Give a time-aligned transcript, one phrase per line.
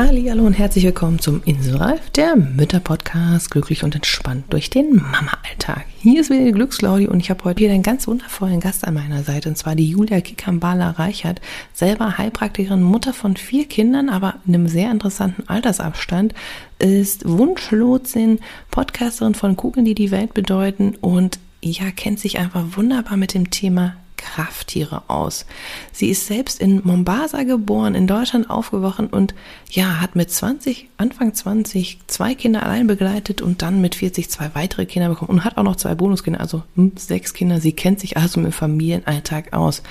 [0.00, 5.86] Hallo und herzlich willkommen zum Inselreif, der Mütter-Podcast, glücklich und entspannt durch den Mama-Alltag.
[5.98, 8.94] Hier ist wieder die Glückslaudi und ich habe heute wieder einen ganz wundervollen Gast an
[8.94, 11.40] meiner Seite, und zwar die Julia Kikambala Reichert,
[11.74, 16.32] selber Heilpraktikerin, Mutter von vier Kindern, aber in einem sehr interessanten Altersabstand,
[16.78, 18.38] ist Wunschlotsin,
[18.70, 23.50] Podcasterin von Kugeln, die die Welt bedeuten und ja, kennt sich einfach wunderbar mit dem
[23.50, 25.46] Thema Krafttiere aus.
[25.92, 29.34] Sie ist selbst in Mombasa geboren, in Deutschland aufgewacht und
[29.70, 34.50] ja, hat mit 20, Anfang 20 zwei Kinder allein begleitet und dann mit 40 zwei
[34.54, 37.60] weitere Kinder bekommen und hat auch noch zwei Bonuskinder, also hm, sechs Kinder.
[37.60, 39.82] Sie kennt sich also im Familienalltag aus.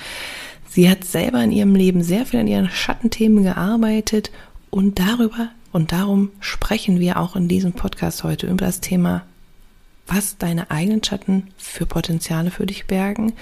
[0.68, 4.30] Sie hat selber in ihrem Leben sehr viel an ihren Schattenthemen gearbeitet
[4.70, 9.22] und darüber und darum sprechen wir auch in diesem Podcast heute über das Thema
[10.08, 13.34] was deine eigenen Schatten für Potenziale für dich bergen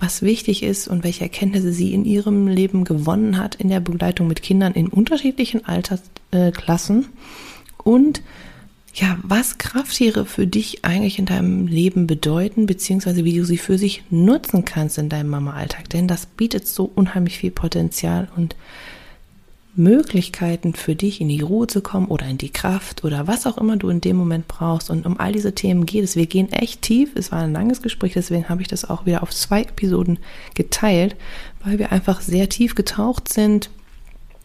[0.00, 4.26] was wichtig ist und welche Erkenntnisse sie in ihrem Leben gewonnen hat in der Begleitung
[4.26, 7.06] mit Kindern in unterschiedlichen Altersklassen
[7.78, 8.22] und
[8.96, 13.76] ja, was Krafttiere für dich eigentlich in deinem Leben bedeuten, beziehungsweise wie du sie für
[13.76, 15.90] sich nutzen kannst in deinem Mama-Alltag.
[15.90, 18.54] Denn das bietet so unheimlich viel Potenzial und
[19.76, 23.58] Möglichkeiten für dich in die Ruhe zu kommen oder in die Kraft oder was auch
[23.58, 24.90] immer du in dem Moment brauchst.
[24.90, 26.16] Und um all diese Themen geht es.
[26.16, 27.10] Wir gehen echt tief.
[27.14, 30.18] Es war ein langes Gespräch, deswegen habe ich das auch wieder auf zwei Episoden
[30.54, 31.16] geteilt,
[31.64, 33.70] weil wir einfach sehr tief getaucht sind.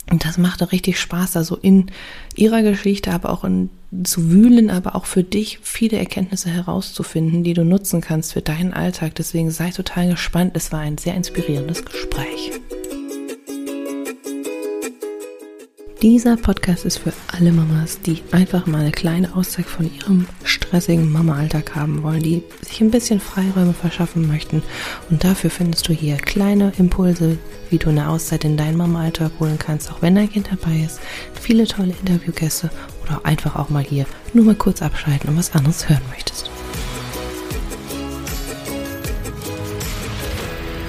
[0.10, 1.92] Und das macht auch richtig Spaß, da so in
[2.36, 3.70] ihrer Geschichte, aber auch in,
[4.04, 8.74] zu wühlen, aber auch für dich viele Erkenntnisse herauszufinden, die du nutzen kannst für deinen
[8.74, 9.14] Alltag.
[9.16, 10.54] Deswegen sei total gespannt.
[10.56, 12.52] Es war ein sehr inspirierendes Gespräch.
[16.02, 21.12] Dieser Podcast ist für alle Mamas, die einfach mal eine kleine Auszeit von ihrem stressigen
[21.12, 24.64] Mama-Alltag haben wollen, die sich ein bisschen Freiräume verschaffen möchten.
[25.10, 27.38] Und dafür findest du hier kleine Impulse,
[27.70, 31.02] wie du eine Auszeit in deinen Mama-Alltag holen kannst, auch wenn dein Kind dabei ist.
[31.34, 32.70] Viele tolle Interviewgäste
[33.04, 36.49] oder einfach auch mal hier nur mal kurz abschalten und was anderes hören möchtest.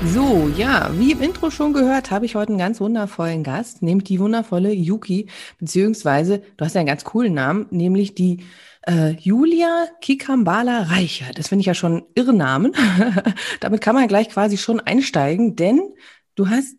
[0.06, 4.04] So, ja, wie im Intro schon gehört, habe ich heute einen ganz wundervollen Gast, nämlich
[4.04, 5.26] die wundervolle Yuki,
[5.58, 8.44] beziehungsweise, du hast ja einen ganz coolen Namen, nämlich die
[8.86, 11.26] äh, Julia Kikambala Reicher.
[11.34, 12.72] Das finde ich ja schon irren Namen.
[13.60, 15.80] Damit kann man gleich quasi schon einsteigen, denn
[16.34, 16.76] du hast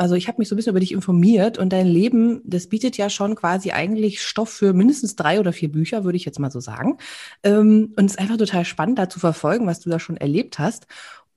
[0.00, 2.96] also ich habe mich so ein bisschen über dich informiert und dein Leben, das bietet
[2.96, 6.50] ja schon quasi eigentlich Stoff für mindestens drei oder vier Bücher, würde ich jetzt mal
[6.50, 6.96] so sagen.
[7.42, 10.58] Ähm, und es ist einfach total spannend, da zu verfolgen, was du da schon erlebt
[10.58, 10.86] hast.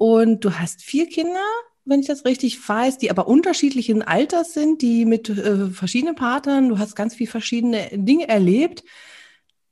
[0.03, 1.39] Und du hast vier Kinder,
[1.85, 6.67] wenn ich das richtig weiß, die aber unterschiedlichen Alters sind, die mit äh, verschiedenen Partnern,
[6.67, 8.83] du hast ganz viel verschiedene Dinge erlebt,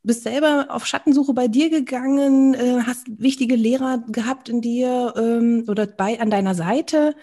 [0.03, 5.65] bist selber auf Schattensuche bei dir gegangen, äh, hast wichtige Lehrer gehabt in dir ähm,
[5.67, 7.13] oder bei an deiner Seite.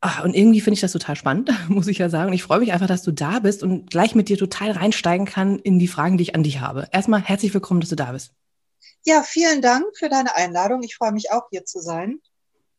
[0.00, 2.28] Ach, und irgendwie finde ich das total spannend, muss ich ja sagen.
[2.28, 5.26] Und ich freue mich einfach, dass du da bist und gleich mit dir total reinsteigen
[5.26, 6.86] kann in die Fragen, die ich an dich habe.
[6.92, 8.30] Erstmal herzlich willkommen, dass du da bist.
[9.06, 10.82] Ja, vielen Dank für deine Einladung.
[10.82, 12.20] Ich freue mich auch hier zu sein.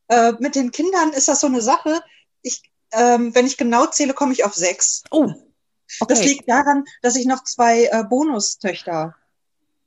[0.08, 2.02] Äh, mit den Kindern ist das so eine Sache.
[2.42, 2.62] Ich,
[2.92, 5.04] ähm, wenn ich genau zähle, komme ich auf sechs.
[5.10, 6.06] Oh, okay.
[6.06, 9.14] Das liegt daran, dass ich noch zwei äh, Bonustöchter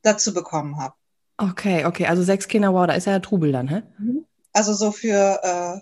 [0.02, 0.96] dazu bekommen habe.
[1.38, 3.84] Okay, okay, also sechs Kinder, wow, da ist ja Trubel dann, hä?
[4.00, 4.26] Mhm.
[4.52, 5.80] Also so für, äh,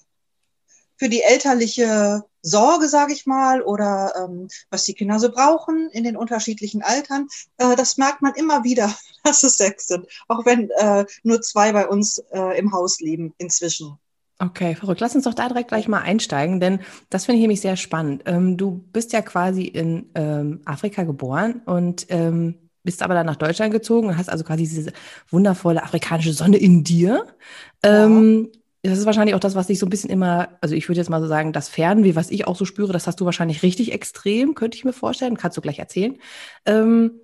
[0.97, 6.03] für die elterliche Sorge, sage ich mal, oder ähm, was die Kinder so brauchen in
[6.03, 7.27] den unterschiedlichen Altern.
[7.57, 11.71] Äh, das merkt man immer wieder, dass es sechs sind, auch wenn äh, nur zwei
[11.71, 13.97] bei uns äh, im Haus leben inzwischen.
[14.41, 15.01] Okay, verrückt.
[15.01, 16.79] Lass uns doch da direkt gleich mal einsteigen, denn
[17.09, 18.23] das finde ich nämlich sehr spannend.
[18.25, 23.35] Ähm, du bist ja quasi in ähm, Afrika geboren und ähm, bist aber dann nach
[23.35, 24.93] Deutschland gezogen und hast also quasi diese
[25.29, 27.25] wundervolle afrikanische Sonne in dir.
[27.83, 28.05] Ja.
[28.05, 28.49] Ähm,
[28.83, 31.09] das ist wahrscheinlich auch das, was ich so ein bisschen immer, also ich würde jetzt
[31.09, 33.91] mal so sagen, das Fernweh, was ich auch so spüre, das hast du wahrscheinlich richtig
[33.91, 36.17] extrem, könnte ich mir vorstellen, kannst du gleich erzählen.
[36.65, 37.19] Ähm,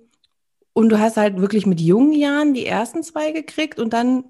[0.74, 4.24] und du hast halt wirklich mit jungen Jahren die ersten zwei gekriegt und dann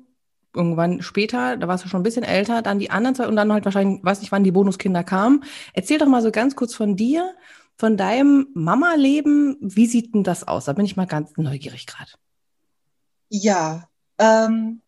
[0.55, 3.52] irgendwann später, da warst du schon ein bisschen älter, dann die anderen zwei und dann
[3.52, 5.43] halt wahrscheinlich, weiß nicht, wann die Bonuskinder kamen.
[5.75, 7.34] Erzähl doch mal so ganz kurz von dir,
[7.76, 9.56] von deinem Mama-Leben.
[9.61, 10.64] Wie sieht denn das aus?
[10.67, 12.12] Da bin ich mal ganz neugierig gerade.
[13.29, 13.88] Ja,
[14.19, 14.81] ähm,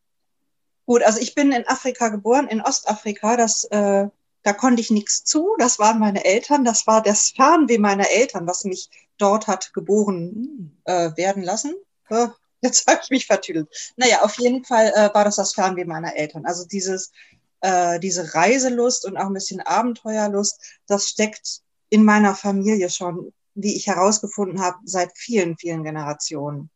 [0.88, 3.36] Gut, also ich bin in Afrika geboren, in Ostafrika.
[3.36, 4.08] Das, äh,
[4.42, 5.54] da konnte ich nichts zu.
[5.58, 6.64] Das waren meine Eltern.
[6.64, 8.88] Das war das Fernweh meiner Eltern, was mich
[9.18, 11.74] dort hat geboren äh, werden lassen.
[12.08, 12.28] Äh,
[12.62, 13.68] jetzt habe ich mich vertüdelt.
[13.98, 16.46] Naja, auf jeden Fall äh, war das das Fernweh meiner Eltern.
[16.46, 17.12] Also dieses,
[17.60, 21.60] äh, diese Reiselust und auch ein bisschen Abenteuerlust, das steckt
[21.90, 26.70] in meiner Familie schon, wie ich herausgefunden habe, seit vielen, vielen Generationen.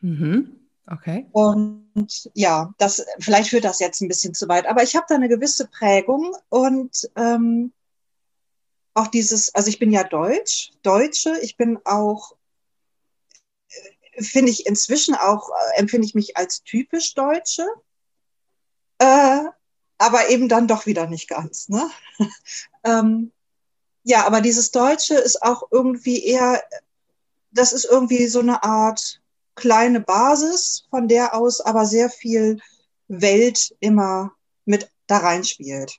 [0.00, 0.61] Mhm.
[0.90, 1.28] Okay.
[1.32, 5.14] Und ja, das, vielleicht führt das jetzt ein bisschen zu weit, aber ich habe da
[5.14, 7.72] eine gewisse Prägung und ähm,
[8.94, 12.36] auch dieses, also ich bin ja Deutsch, Deutsche, ich bin auch,
[14.12, 17.66] äh, finde ich inzwischen auch, äh, empfinde ich mich als typisch Deutsche,
[18.98, 19.40] äh,
[19.98, 21.68] aber eben dann doch wieder nicht ganz.
[21.68, 21.88] Ne?
[22.84, 23.32] ähm,
[24.02, 26.62] ja, aber dieses Deutsche ist auch irgendwie eher,
[27.52, 29.21] das ist irgendwie so eine Art
[29.54, 32.60] kleine Basis, von der aus aber sehr viel
[33.08, 34.32] Welt immer
[34.64, 35.98] mit da reinspielt.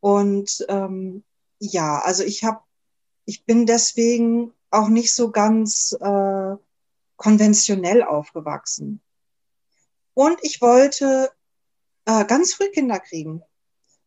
[0.00, 1.24] Und ähm,
[1.58, 2.60] ja, also ich habe,
[3.26, 6.56] ich bin deswegen auch nicht so ganz äh,
[7.16, 9.00] konventionell aufgewachsen.
[10.14, 11.30] Und ich wollte
[12.06, 13.42] äh, ganz früh Kinder kriegen.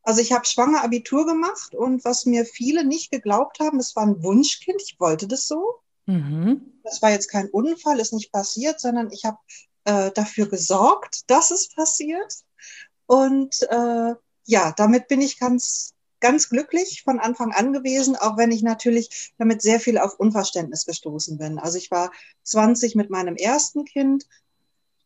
[0.01, 4.03] Also ich habe schwanger Abitur gemacht und was mir viele nicht geglaubt haben, es war
[4.03, 4.81] ein Wunschkind.
[4.81, 5.79] Ich wollte das so.
[6.05, 6.79] Mhm.
[6.83, 9.38] Das war jetzt kein Unfall, ist nicht passiert, sondern ich habe
[9.85, 12.33] äh, dafür gesorgt, dass es passiert.
[13.05, 14.15] Und äh,
[14.45, 19.33] ja, damit bin ich ganz, ganz glücklich von Anfang an gewesen, auch wenn ich natürlich
[19.38, 21.59] damit sehr viel auf Unverständnis gestoßen bin.
[21.59, 22.11] Also ich war
[22.44, 24.25] 20 mit meinem ersten Kind,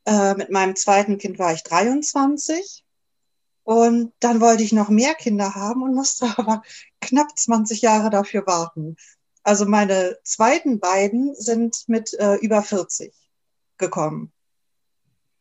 [0.05, 2.83] äh, mit meinem zweiten Kind war ich 23
[3.63, 6.63] und dann wollte ich noch mehr Kinder haben und musste aber
[7.01, 8.95] knapp 20 Jahre dafür warten.
[9.47, 13.13] Also meine zweiten beiden sind mit äh, über 40
[13.77, 14.33] gekommen.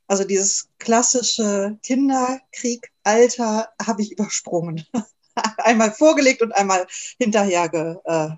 [0.07, 4.87] Also dieses klassische Kinderkrieg-Alter habe ich übersprungen.
[5.59, 6.87] einmal vorgelegt und einmal
[7.19, 8.29] hinterher ge, äh,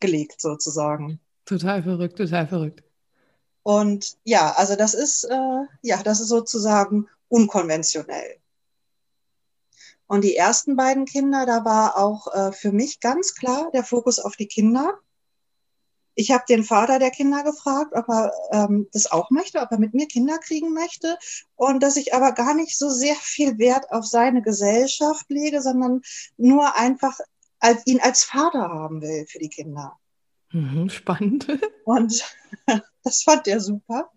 [0.00, 1.20] gelegt sozusagen.
[1.44, 2.82] Total verrückt, total verrückt.
[3.62, 8.40] Und ja, also das ist äh, ja, das ist sozusagen unkonventionell.
[10.06, 14.18] Und die ersten beiden Kinder, da war auch äh, für mich ganz klar der Fokus
[14.18, 14.98] auf die Kinder.
[16.14, 19.78] Ich habe den Vater der Kinder gefragt, ob er ähm, das auch möchte, ob er
[19.78, 21.18] mit mir Kinder kriegen möchte
[21.56, 26.02] und dass ich aber gar nicht so sehr viel Wert auf seine Gesellschaft lege, sondern
[26.36, 27.18] nur einfach
[27.58, 29.98] als, ihn als Vater haben will für die Kinder.
[30.52, 31.48] Mhm, spannend.
[31.84, 32.24] Und
[33.02, 34.13] das fand er super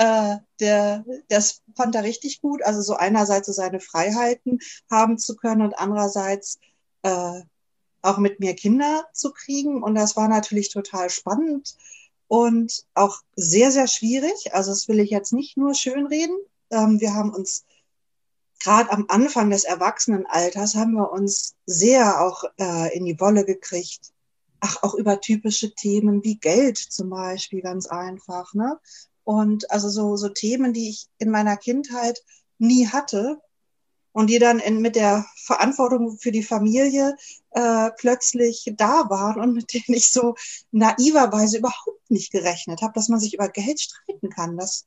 [0.00, 2.62] äh, der, das fand er richtig gut.
[2.62, 4.58] Also so einerseits so seine Freiheiten
[4.90, 6.58] haben zu können und andererseits
[7.02, 7.42] äh,
[8.00, 9.82] auch mit mir Kinder zu kriegen.
[9.82, 11.76] Und das war natürlich total spannend
[12.28, 14.54] und auch sehr, sehr schwierig.
[14.54, 16.38] Also das will ich jetzt nicht nur schönreden.
[16.70, 17.66] Ähm, wir haben uns
[18.58, 24.14] gerade am Anfang des Erwachsenenalters haben wir uns sehr auch äh, in die Wolle gekriegt.
[24.60, 28.54] Ach, auch über typische Themen wie Geld zum Beispiel, ganz einfach.
[28.54, 28.78] Ne?
[29.24, 32.22] Und also so, so Themen, die ich in meiner Kindheit
[32.58, 33.40] nie hatte
[34.12, 37.16] und die dann in, mit der Verantwortung für die Familie
[37.50, 40.34] äh, plötzlich da waren und mit denen ich so
[40.72, 44.56] naiverweise überhaupt nicht gerechnet habe, dass man sich über Geld streiten kann.
[44.56, 44.86] Das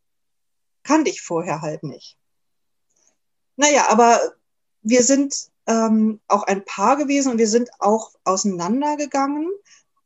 [0.83, 2.17] kannte ich vorher halt nicht.
[3.55, 4.19] Naja, aber
[4.81, 9.49] wir sind ähm, auch ein Paar gewesen und wir sind auch auseinandergegangen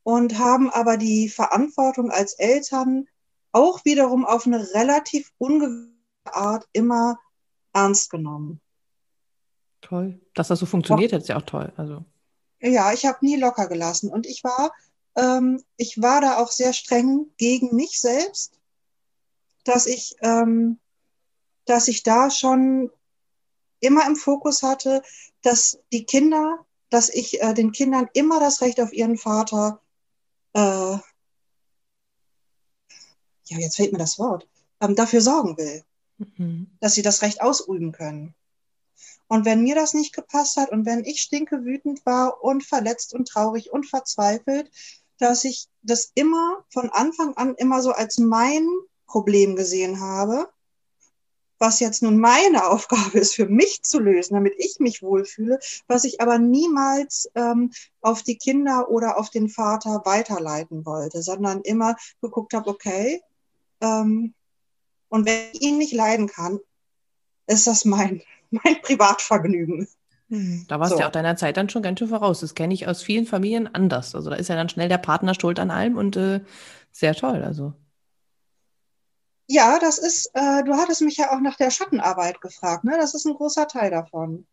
[0.03, 3.07] und haben aber die Verantwortung als Eltern
[3.57, 5.95] auch wiederum auf eine relativ ungewöhnliche
[6.25, 7.19] Art immer
[7.73, 8.61] ernst genommen.
[9.81, 10.19] Toll.
[10.33, 11.73] Dass das so funktioniert, ist ja auch toll.
[11.75, 12.05] Also.
[12.59, 14.11] Ja, ich habe nie locker gelassen.
[14.11, 14.71] Und ich war,
[15.15, 18.59] ähm, ich war da auch sehr streng gegen mich selbst,
[19.63, 20.79] dass ich, ähm,
[21.65, 22.91] dass ich da schon
[23.79, 25.01] immer im Fokus hatte,
[25.41, 29.81] dass die Kinder, dass ich äh, den Kindern immer das Recht auf ihren Vater
[30.53, 30.97] äh,
[33.49, 34.47] ja, jetzt fällt mir das Wort,
[34.81, 35.83] ähm, dafür sorgen will,
[36.17, 36.67] mhm.
[36.79, 38.33] dass sie das Recht ausüben können.
[39.27, 43.13] Und wenn mir das nicht gepasst hat und wenn ich stinke wütend war und verletzt
[43.13, 44.71] und traurig und verzweifelt,
[45.19, 48.67] dass ich das immer von Anfang an immer so als mein
[49.05, 50.49] Problem gesehen habe,
[51.59, 56.03] was jetzt nun meine Aufgabe ist, für mich zu lösen, damit ich mich wohlfühle, was
[56.03, 61.95] ich aber niemals ähm, auf die Kinder oder auf den Vater weiterleiten wollte, sondern immer
[62.21, 63.21] geguckt habe, okay,
[63.81, 64.33] ähm,
[65.09, 66.59] und wenn ich ihn nicht leiden kann,
[67.47, 69.87] ist das mein, mein Privatvergnügen.
[70.29, 71.01] Hm, da warst du so.
[71.01, 72.41] ja auch deiner Zeit dann schon ganz schön voraus.
[72.41, 74.13] Das kenne ich aus vielen Familien anders.
[74.13, 76.41] Also da ist ja dann schnell der Partner schuld an allem und äh,
[76.91, 77.43] sehr toll.
[77.43, 77.73] Also.
[79.47, 82.97] Ja, das ist, äh, du hattest mich ja auch nach der Schattenarbeit gefragt, ne?
[82.99, 84.45] Das ist ein großer Teil davon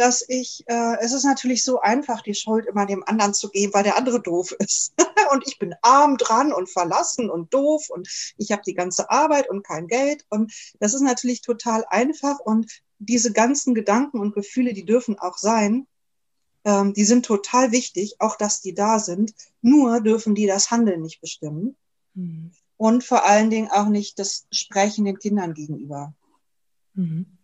[0.00, 3.74] dass ich, äh, es ist natürlich so einfach, die Schuld immer dem anderen zu geben,
[3.74, 4.94] weil der andere doof ist.
[5.32, 9.50] und ich bin arm dran und verlassen und doof und ich habe die ganze Arbeit
[9.50, 10.24] und kein Geld.
[10.30, 12.40] Und das ist natürlich total einfach.
[12.40, 15.86] Und diese ganzen Gedanken und Gefühle, die dürfen auch sein.
[16.64, 19.34] Ähm, die sind total wichtig, auch dass die da sind.
[19.60, 21.76] Nur dürfen die das Handeln nicht bestimmen.
[22.14, 22.52] Mhm.
[22.78, 26.14] Und vor allen Dingen auch nicht das Sprechen den Kindern gegenüber.
[26.94, 27.38] Mhm.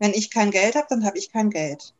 [0.00, 1.94] Wenn ich kein Geld habe, dann habe ich kein Geld.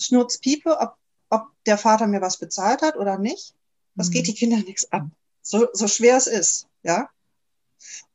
[0.00, 0.96] Schnurzpiepe, ob,
[1.28, 3.54] ob der Vater mir was bezahlt hat oder nicht.
[3.94, 4.12] Das mhm.
[4.12, 5.12] geht die Kinder nichts an.
[5.42, 7.10] So, so schwer es ist, ja.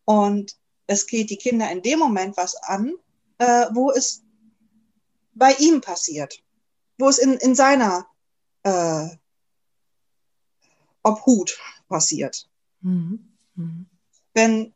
[0.05, 2.93] Und es geht die Kinder in dem Moment was an,
[3.37, 4.23] äh, wo es
[5.33, 6.43] bei ihm passiert,
[6.97, 8.07] wo es in, in seiner
[8.63, 9.07] äh,
[11.03, 12.49] Obhut passiert.
[12.81, 13.33] Mhm.
[13.55, 13.85] Mhm.
[14.33, 14.72] Wenn,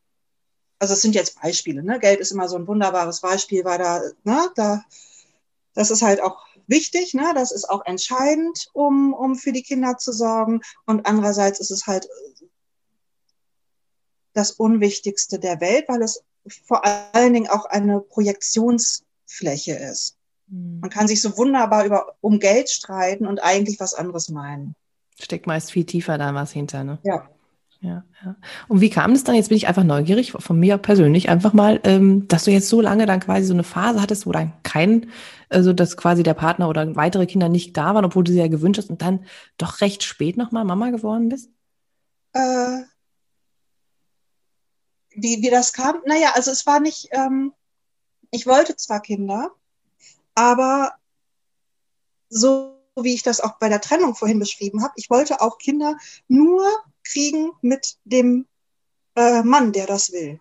[0.80, 2.00] also es sind jetzt Beispiele, ne?
[2.00, 4.84] Geld ist immer so ein wunderbares Beispiel, weil da, ne, da,
[5.74, 7.32] das ist halt auch wichtig, ne?
[7.34, 10.62] das ist auch entscheidend, um, um für die Kinder zu sorgen.
[10.86, 12.08] Und andererseits ist es halt
[14.34, 16.24] das Unwichtigste der Welt, weil es
[16.66, 20.18] vor allen Dingen auch eine Projektionsfläche ist.
[20.48, 20.80] Mhm.
[20.82, 24.76] Man kann sich so wunderbar über, um Geld streiten und eigentlich was anderes meinen.
[25.20, 27.00] Steckt meist viel tiefer da was hinter, ne?
[27.04, 27.28] Ja.
[27.80, 28.36] Ja, ja.
[28.68, 29.36] Und wie kam es dann?
[29.36, 32.82] Jetzt bin ich einfach neugierig, von mir persönlich einfach mal, ähm, dass du jetzt so
[32.82, 35.12] lange dann quasi so eine Phase hattest, wo dann kein,
[35.50, 38.48] also dass quasi der Partner oder weitere Kinder nicht da waren, obwohl du sie ja
[38.48, 39.26] gewünscht hast und dann
[39.58, 41.52] doch recht spät nochmal Mama geworden bist?
[42.34, 42.82] Äh,
[45.12, 46.02] wie, wie das kam?
[46.06, 47.54] Naja, also es war nicht, ähm,
[48.32, 49.52] ich wollte zwar Kinder,
[50.34, 50.94] aber
[52.30, 55.96] so wie ich das auch bei der Trennung vorhin beschrieben habe, ich wollte auch Kinder
[56.28, 56.66] nur
[57.12, 58.48] kriegen mit dem
[59.16, 60.40] äh, Mann, der das will.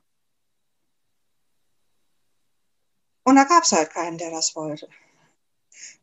[3.24, 4.88] Und da gab es halt keinen, der das wollte.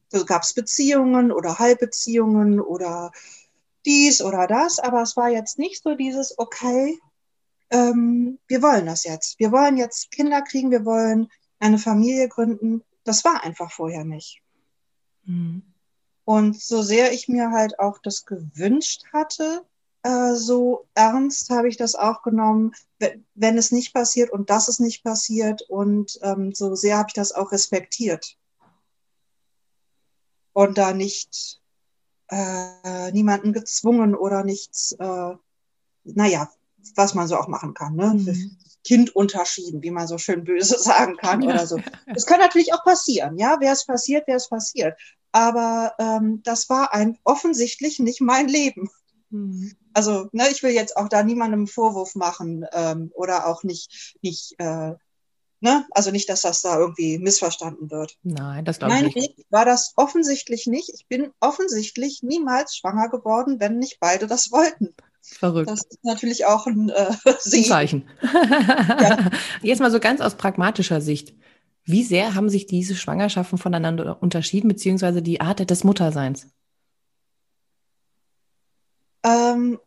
[0.09, 3.11] Da gab es Beziehungen oder Halbbeziehungen oder
[3.85, 6.99] dies oder das, aber es war jetzt nicht so dieses, okay,
[7.69, 9.39] ähm, wir wollen das jetzt.
[9.39, 11.29] Wir wollen jetzt Kinder kriegen, wir wollen
[11.59, 12.83] eine Familie gründen.
[13.03, 14.41] Das war einfach vorher nicht.
[15.25, 15.63] Mhm.
[16.25, 19.65] Und so sehr ich mir halt auch das gewünscht hatte,
[20.03, 22.73] äh, so ernst habe ich das auch genommen,
[23.35, 25.61] wenn es nicht passiert und dass es nicht passiert.
[25.69, 28.37] Und ähm, so sehr habe ich das auch respektiert.
[30.53, 31.61] Und da nicht
[32.29, 35.35] äh, niemanden gezwungen oder nichts, äh,
[36.03, 36.51] naja,
[36.95, 37.95] was man so auch machen kann.
[37.95, 38.13] Ne?
[38.13, 38.57] Mhm.
[38.83, 41.49] Kind unterschieden, wie man so schön böse sagen kann ja.
[41.49, 41.79] oder so.
[42.13, 43.57] Das kann natürlich auch passieren, ja.
[43.59, 44.99] Wer es passiert, wer es passiert.
[45.31, 48.89] Aber ähm, das war ein offensichtlich nicht mein Leben.
[49.33, 54.15] Mhm also ne, ich will jetzt auch da niemandem Vorwurf machen ähm, oder auch nicht,
[54.21, 54.93] nicht äh,
[55.61, 58.17] ne, also nicht, dass das da irgendwie missverstanden wird.
[58.23, 59.15] Nein, das glaube ich nicht.
[59.15, 60.89] Weg war das offensichtlich nicht.
[60.93, 64.93] Ich bin offensichtlich niemals schwanger geworden, wenn nicht beide das wollten.
[65.21, 65.69] Verrückt.
[65.69, 68.09] Das ist natürlich auch ein, äh, ein Zeichen.
[68.21, 69.29] ja.
[69.61, 71.33] Jetzt mal so ganz aus pragmatischer Sicht.
[71.85, 76.47] Wie sehr haben sich diese Schwangerschaften voneinander unterschieden, beziehungsweise die Art des Mutterseins?
[79.23, 79.79] Ähm,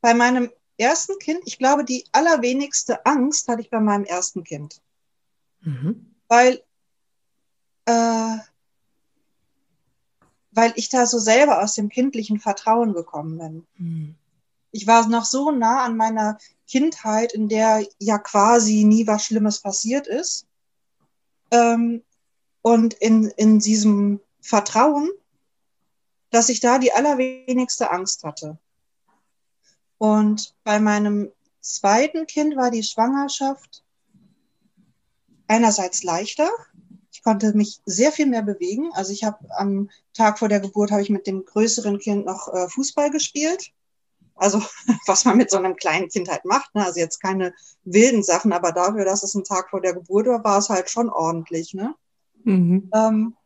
[0.00, 4.80] bei meinem ersten Kind, ich glaube, die allerwenigste Angst hatte ich bei meinem ersten Kind.
[5.60, 6.14] Mhm.
[6.28, 6.62] Weil,
[7.86, 8.36] äh,
[10.50, 13.66] weil ich da so selber aus dem kindlichen Vertrauen gekommen bin.
[13.76, 14.14] Mhm.
[14.72, 19.60] Ich war noch so nah an meiner Kindheit, in der ja quasi nie was Schlimmes
[19.60, 20.46] passiert ist.
[21.50, 22.02] Ähm,
[22.62, 25.10] und in, in diesem Vertrauen
[26.34, 28.58] dass ich da die allerwenigste Angst hatte.
[29.98, 33.84] Und bei meinem zweiten Kind war die Schwangerschaft
[35.46, 36.50] einerseits leichter.
[37.12, 38.90] Ich konnte mich sehr viel mehr bewegen.
[38.94, 42.52] Also ich habe am Tag vor der Geburt habe ich mit dem größeren Kind noch
[42.52, 43.70] äh, Fußball gespielt.
[44.34, 44.60] Also
[45.06, 46.74] was man mit so einem kleinen Kind halt macht.
[46.74, 46.84] Ne?
[46.84, 50.42] Also jetzt keine wilden Sachen, aber dafür, dass es ein Tag vor der Geburt war,
[50.42, 51.74] war es halt schon ordentlich.
[51.74, 51.94] Ne?
[52.42, 52.90] Mhm.
[52.92, 53.36] Ähm,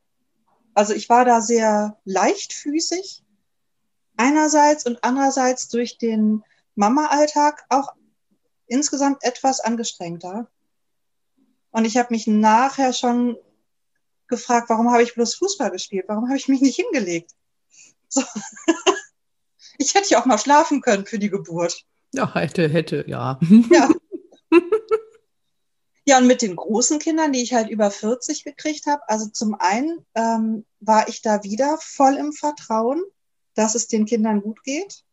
[0.79, 3.25] also ich war da sehr leichtfüßig
[4.17, 6.45] einerseits und andererseits durch den
[6.77, 7.95] Mama-Alltag auch
[8.69, 10.47] insgesamt etwas angestrengter.
[11.73, 13.37] Und ich habe mich nachher schon
[14.29, 16.05] gefragt, warum habe ich bloß Fußball gespielt?
[16.07, 17.33] Warum habe ich mich nicht hingelegt?
[18.09, 18.23] So.
[19.79, 21.85] ich hätte ja auch mal schlafen können für die Geburt.
[22.15, 23.41] Ja, hätte, hätte, ja.
[23.69, 23.91] Ja.
[26.09, 29.55] Ja, und mit den großen Kindern, die ich halt über 40 gekriegt habe, also zum
[29.57, 33.05] einen ähm, war ich da wieder voll im Vertrauen,
[33.53, 35.05] dass es den Kindern gut geht.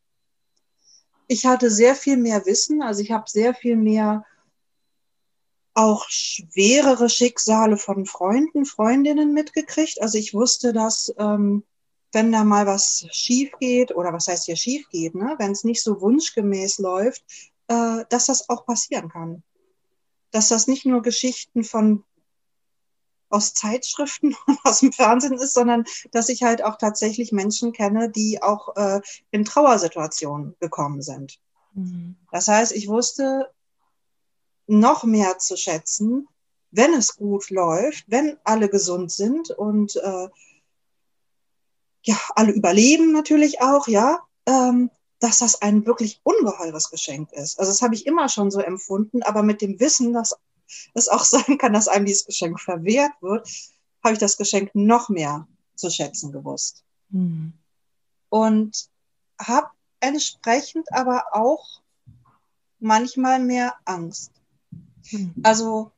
[1.27, 4.23] Ich hatte sehr viel mehr Wissen, also ich habe sehr viel mehr
[5.73, 10.01] auch schwerere Schicksale von Freunden, Freundinnen mitgekriegt.
[10.01, 11.65] Also ich wusste, dass ähm,
[12.13, 15.35] wenn da mal was schief geht, oder was heißt hier schief geht, ne?
[15.39, 17.25] wenn es nicht so wunschgemäß läuft,
[17.67, 19.43] äh, dass das auch passieren kann
[20.35, 22.03] dass das nicht nur Geschichten von
[23.29, 28.09] aus Zeitschriften und aus dem Fernsehen ist, sondern dass ich halt auch tatsächlich Menschen kenne,
[28.09, 28.99] die auch äh,
[29.31, 31.39] in Trauersituationen gekommen sind.
[31.73, 32.17] Mhm.
[32.31, 33.49] Das heißt, ich wusste
[34.67, 36.27] noch mehr zu schätzen,
[36.71, 40.27] wenn es gut läuft, wenn alle gesund sind und äh,
[42.03, 47.59] ja, alle überleben natürlich auch, ja, ähm, dass das ein wirklich ungeheures Geschenk ist.
[47.59, 50.35] Also das habe ich immer schon so empfunden, aber mit dem Wissen, dass
[50.93, 53.47] es auch sein kann, dass einem dieses Geschenk verwehrt wird,
[54.03, 56.83] habe ich das Geschenk noch mehr zu schätzen gewusst.
[57.09, 57.53] Mhm.
[58.29, 58.89] Und
[59.39, 59.69] habe
[59.99, 61.81] entsprechend aber auch
[62.79, 64.31] manchmal mehr Angst.
[65.11, 65.33] Mhm.
[65.43, 65.91] Also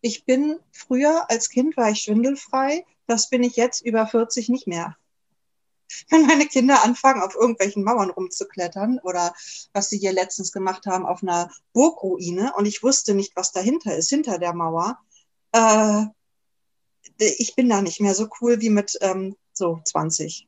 [0.00, 4.66] ich bin früher als Kind war ich schwindelfrei, das bin ich jetzt über 40 nicht
[4.66, 4.96] mehr.
[6.10, 9.34] Wenn meine Kinder anfangen, auf irgendwelchen Mauern rumzuklettern oder
[9.72, 13.96] was sie hier letztens gemacht haben auf einer Burgruine und ich wusste nicht, was dahinter
[13.96, 14.98] ist, hinter der Mauer,
[15.52, 16.04] äh,
[17.18, 20.46] ich bin da nicht mehr so cool wie mit ähm, so 20.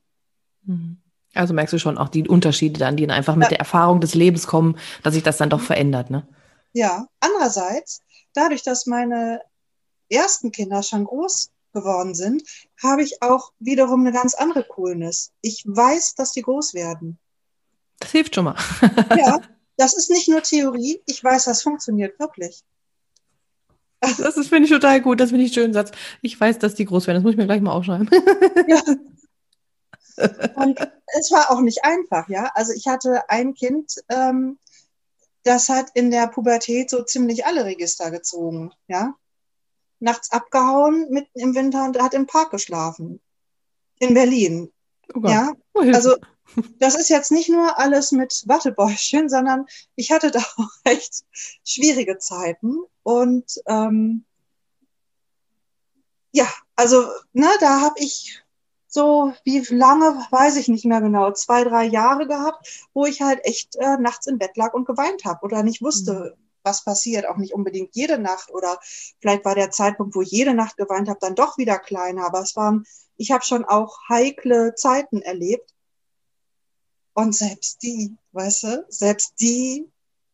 [0.63, 0.97] Mhm.
[1.33, 3.49] Also merkst du schon auch die Unterschiede dann, die einfach mit ja.
[3.49, 6.27] der Erfahrung des Lebens kommen, dass sich das dann doch verändert, ne?
[6.73, 8.01] Ja, andererseits,
[8.33, 9.41] dadurch, dass meine
[10.09, 12.43] ersten Kinder schon groß geworden sind,
[12.81, 15.31] habe ich auch wiederum eine ganz andere Coolness.
[15.41, 17.19] Ich weiß, dass die groß werden.
[17.99, 18.55] Das hilft schon mal.
[19.17, 19.39] ja,
[19.77, 21.01] das ist nicht nur Theorie.
[21.05, 22.63] Ich weiß, das funktioniert wirklich.
[24.01, 25.19] Das ist, finde ich, total gut.
[25.19, 25.91] Das finde ich einen schönen Satz.
[26.21, 27.17] Ich weiß, dass die groß werden.
[27.17, 28.09] Das muss ich mir gleich mal aufschreiben.
[28.67, 28.81] ja.
[30.55, 30.79] Und
[31.19, 32.51] es war auch nicht einfach, ja.
[32.55, 34.57] Also ich hatte ein Kind, ähm,
[35.43, 39.13] das hat in der Pubertät so ziemlich alle Register gezogen, ja.
[40.01, 43.21] Nachts abgehauen, mitten im Winter und hat im Park geschlafen.
[43.99, 44.71] In Berlin.
[45.13, 46.15] Oh ja, oh, also
[46.79, 49.65] das ist jetzt nicht nur alles mit Wattebäuschen, sondern
[49.95, 51.23] ich hatte da auch echt
[51.65, 54.25] schwierige Zeiten und ähm,
[56.31, 58.41] ja, also ne, da habe ich
[58.87, 63.39] so wie lange, weiß ich nicht mehr genau, zwei, drei Jahre gehabt, wo ich halt
[63.43, 66.40] echt äh, nachts im Bett lag und geweint habe oder nicht wusste, mhm.
[66.63, 67.27] Was passiert.
[67.27, 68.79] Auch nicht unbedingt jede Nacht oder
[69.19, 72.25] vielleicht war der Zeitpunkt, wo ich jede Nacht geweint habe, dann doch wieder kleiner.
[72.25, 72.85] Aber es waren,
[73.17, 75.73] ich habe schon auch heikle Zeiten erlebt.
[77.13, 79.85] Und selbst die, weißt du, selbst die,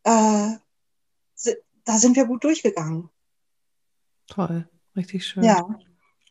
[0.04, 0.56] äh,
[1.86, 3.10] da sind wir gut durchgegangen.
[4.28, 5.44] Toll, richtig schön.
[5.44, 5.68] Ja.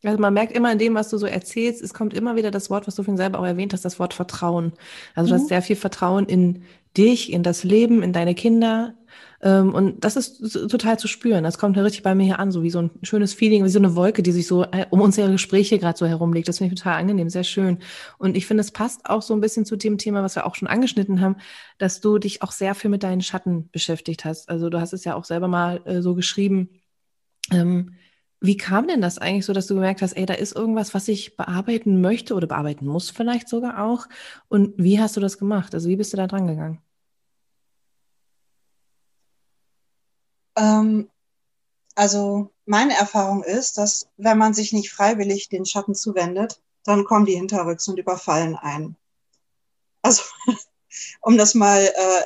[0.05, 2.71] Also man merkt immer in dem, was du so erzählst, es kommt immer wieder das
[2.71, 4.73] Wort, was du vorhin selber auch erwähnt hast, das Wort Vertrauen.
[5.15, 5.31] Also mhm.
[5.31, 5.49] du hast mhm.
[5.49, 6.63] sehr viel Vertrauen in
[6.97, 8.95] dich, in das Leben, in deine Kinder.
[9.43, 11.45] Ähm, und das ist total zu spüren.
[11.45, 13.69] Das kommt ja richtig bei mir hier an, so wie so ein schönes Feeling, wie
[13.69, 16.49] so eine Wolke, die sich so äh, um unsere Gespräche gerade so herumlegt.
[16.49, 17.79] Das finde ich total angenehm, sehr schön.
[18.19, 20.55] Und ich finde, es passt auch so ein bisschen zu dem Thema, was wir auch
[20.55, 21.37] schon angeschnitten haben,
[21.79, 24.49] dass du dich auch sehr viel mit deinen Schatten beschäftigt hast.
[24.49, 26.71] Also du hast es ja auch selber mal äh, so geschrieben.
[27.53, 27.93] Ähm,
[28.41, 31.09] wie kam denn das eigentlich so, dass du gemerkt hast, ey, da ist irgendwas, was
[31.09, 34.07] ich bearbeiten möchte oder bearbeiten muss vielleicht sogar auch?
[34.49, 35.75] Und wie hast du das gemacht?
[35.75, 36.81] Also wie bist du da dran gegangen?
[40.57, 41.11] Ähm,
[41.95, 47.27] also meine Erfahrung ist, dass wenn man sich nicht freiwillig den Schatten zuwendet, dann kommen
[47.27, 48.97] die hinterrücks und überfallen einen.
[50.03, 50.23] Also
[51.21, 52.23] um das mal äh,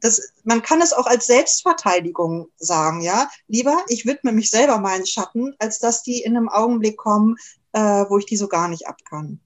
[0.00, 3.30] das, man kann es auch als Selbstverteidigung sagen, ja.
[3.46, 7.36] Lieber, ich widme mich selber meinen Schatten, als dass die in einem Augenblick kommen,
[7.72, 9.40] äh, wo ich die so gar nicht abkann.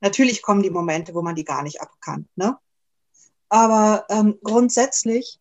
[0.00, 2.58] Natürlich kommen die Momente, wo man die gar nicht abkann, ne?
[3.48, 5.38] Aber ähm, grundsätzlich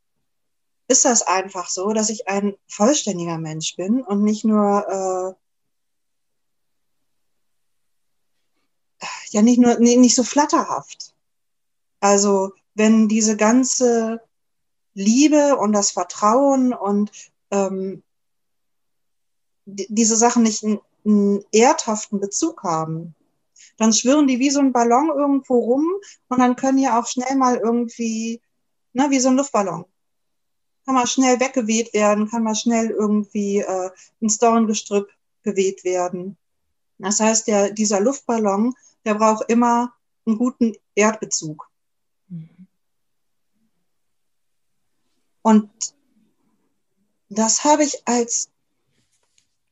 [0.87, 5.43] ist das einfach so, dass ich ein vollständiger Mensch bin und nicht nur äh,
[9.31, 11.13] ja nicht nur nee, nicht so flatterhaft.
[11.99, 14.21] Also wenn diese ganze
[14.93, 17.11] Liebe und das Vertrauen und
[17.51, 18.03] ähm,
[19.65, 23.15] diese Sachen nicht einen, einen erdhaften Bezug haben,
[23.77, 25.87] dann schwirren die wie so ein Ballon irgendwo rum
[26.29, 28.41] und dann können die auch schnell mal irgendwie,
[28.93, 29.85] ne, wie so ein Luftballon.
[30.85, 35.09] Kann mal schnell weggeweht werden, kann mal schnell irgendwie äh, ins Dorngestrüpp
[35.43, 36.37] geweht werden.
[36.97, 38.73] Das heißt, der, dieser Luftballon,
[39.05, 39.93] der braucht immer
[40.25, 41.69] einen guten Erdbezug.
[45.41, 45.69] Und
[47.29, 48.49] das habe ich als,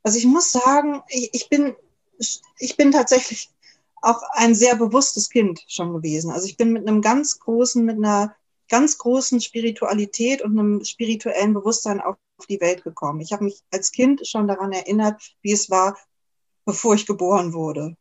[0.04, 1.76] also ich muss sagen, ich, ich, bin,
[2.60, 3.50] ich bin tatsächlich
[4.02, 6.32] auch ein sehr bewusstes Kind schon gewesen.
[6.32, 8.36] Also ich bin mit einem ganz großen, mit einer
[8.72, 12.16] ganz großen Spiritualität und einem spirituellen Bewusstsein auf
[12.50, 13.20] die Welt gekommen.
[13.20, 15.98] Ich habe mich als Kind schon daran erinnert, wie es war,
[16.66, 17.98] bevor ich geboren wurde.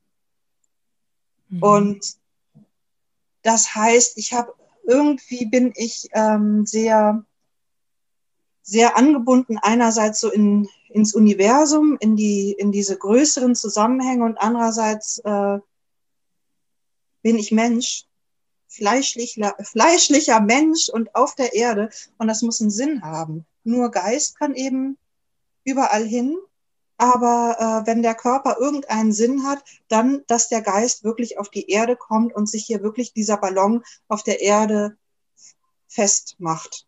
[1.49, 1.63] Mhm.
[1.63, 2.17] Und
[3.43, 4.55] das heißt, ich habe
[4.85, 7.25] irgendwie bin ich ähm, sehr
[8.63, 15.19] sehr angebunden einerseits so in, ins Universum, in, die, in diese größeren Zusammenhänge und andererseits
[15.25, 15.59] äh,
[17.23, 18.07] bin ich Mensch,
[18.71, 23.45] fleischlicher, fleischlicher Mensch und auf der Erde und das muss einen Sinn haben.
[23.65, 24.97] Nur Geist kann eben
[25.65, 26.39] überall hin,
[26.97, 31.69] aber äh, wenn der Körper irgendeinen Sinn hat, dann, dass der Geist wirklich auf die
[31.69, 34.97] Erde kommt und sich hier wirklich dieser Ballon auf der Erde
[35.89, 36.87] festmacht.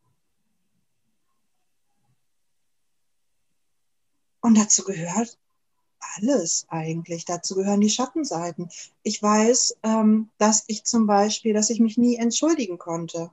[4.40, 5.38] Und dazu gehört
[6.16, 7.24] alles eigentlich.
[7.24, 8.68] Dazu gehören die Schattenseiten.
[9.02, 13.30] Ich weiß, ähm, dass ich zum Beispiel, dass ich mich nie entschuldigen konnte.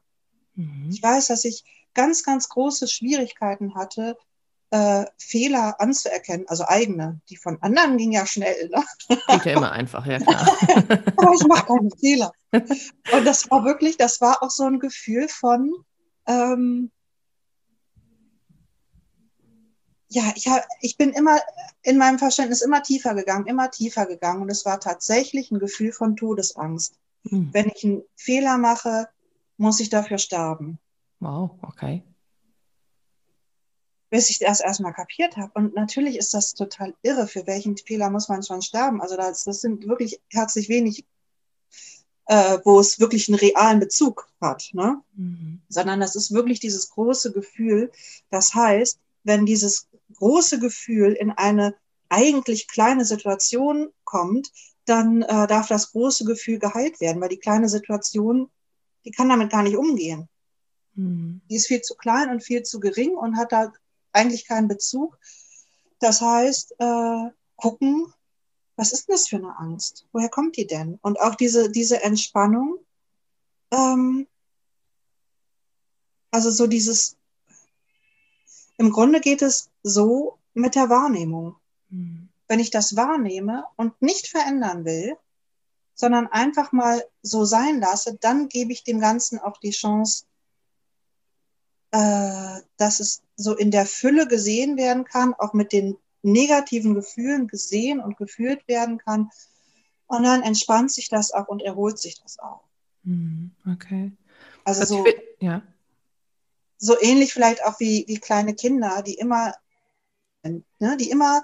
[0.56, 0.90] Mhm.
[0.92, 4.18] Ich weiß, dass ich ganz, ganz große Schwierigkeiten hatte,
[4.72, 7.20] äh, Fehler anzuerkennen, also eigene.
[7.30, 8.70] Die von anderen ging ja schnell.
[8.70, 8.84] Ne?
[9.08, 10.48] Geht ja immer einfach, ja klar.
[11.18, 12.32] Aber ich mache keine Fehler.
[12.52, 15.74] Und das war wirklich, das war auch so ein Gefühl von,
[16.28, 16.92] ähm,
[20.10, 21.40] ja, ich, hab, ich bin immer
[21.84, 24.42] in meinem Verständnis immer tiefer gegangen, immer tiefer gegangen.
[24.42, 26.96] Und es war tatsächlich ein Gefühl von Todesangst.
[27.30, 27.50] Hm.
[27.54, 29.08] Wenn ich einen Fehler mache,
[29.58, 30.80] muss ich dafür sterben.
[31.20, 32.04] Wow, okay.
[34.10, 35.52] Bis ich das erstmal kapiert habe.
[35.54, 37.28] Und natürlich ist das total irre.
[37.28, 39.02] Für welchen Fehler muss man schon sterben?
[39.02, 41.06] Also das, das sind wirklich herzlich wenig,
[42.26, 44.72] äh, wo es wirklich einen realen Bezug hat.
[44.74, 45.02] Ne?
[45.14, 45.62] Mhm.
[45.70, 47.92] Sondern das ist wirklich dieses große Gefühl.
[48.32, 51.76] Das heißt, wenn dieses große Gefühl in eine
[52.10, 54.52] eigentlich kleine Situation kommt,
[54.86, 58.50] dann äh, darf das große Gefühl geheilt werden, weil die kleine Situation,
[59.06, 60.28] die kann damit gar nicht umgehen.
[60.96, 61.42] Mhm.
[61.50, 63.72] Die ist viel zu klein und viel zu gering und hat da
[64.12, 65.20] eigentlich keinen Bezug.
[66.00, 68.12] Das heißt, äh, gucken,
[68.76, 70.08] was ist denn das für eine Angst?
[70.14, 70.98] Woher kommt die denn?
[71.02, 72.80] Und auch diese, diese Entspannung,
[73.72, 74.26] ähm,
[76.32, 77.18] also so dieses
[78.80, 81.56] im Grunde geht es so mit der Wahrnehmung.
[81.90, 82.30] Mhm.
[82.48, 85.16] Wenn ich das wahrnehme und nicht verändern will,
[85.94, 90.26] sondern einfach mal so sein lasse, dann gebe ich dem Ganzen auch die Chance,
[91.92, 97.48] äh, dass es so in der Fülle gesehen werden kann, auch mit den negativen Gefühlen
[97.48, 99.30] gesehen und gefühlt werden kann.
[100.08, 102.64] Und dann entspannt sich das auch und erholt sich das auch.
[103.04, 103.52] Mhm.
[103.66, 104.12] Okay.
[104.64, 105.06] Also so,
[105.40, 105.62] ja
[106.80, 109.54] so ähnlich vielleicht auch wie, wie kleine Kinder, die immer,
[110.44, 111.42] ne, die immer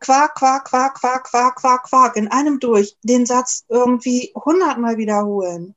[0.00, 5.74] Quark, Quark, Quark, Quark, Quark, Quark, Quark in einem durch den Satz irgendwie hundertmal wiederholen.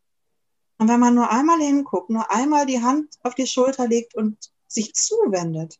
[0.77, 4.37] Und wenn man nur einmal hinguckt, nur einmal die Hand auf die Schulter legt und
[4.67, 5.79] sich zuwendet,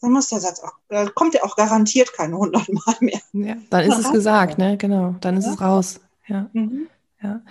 [0.00, 3.20] dann muss der Satz auch, da kommt ja auch garantiert keine hundertmal mehr.
[3.32, 4.76] Ja, dann ist es gesagt, ne?
[4.76, 5.52] Genau, dann ist ja.
[5.52, 6.00] es raus.
[6.26, 6.48] Ja.
[6.52, 6.88] Mhm.
[7.22, 7.42] ja.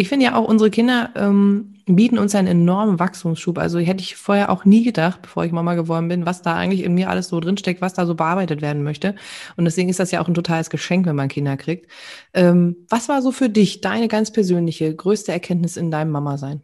[0.00, 3.58] Ich finde ja auch, unsere Kinder ähm, bieten uns einen enormen Wachstumsschub.
[3.58, 6.84] Also hätte ich vorher auch nie gedacht, bevor ich Mama geworden bin, was da eigentlich
[6.84, 9.14] in mir alles so drinsteckt, was da so bearbeitet werden möchte.
[9.58, 11.90] Und deswegen ist das ja auch ein totales Geschenk, wenn man Kinder kriegt.
[12.32, 16.62] Ähm, was war so für dich deine ganz persönliche, größte Erkenntnis in deinem Mama-Sein?